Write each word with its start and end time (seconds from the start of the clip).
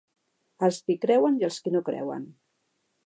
Els 0.67 0.79
qui 0.87 0.95
creuen 1.03 1.37
i 1.41 1.47
els 1.49 1.59
qui 1.67 1.75
no 1.77 1.83
creuen. 1.91 2.29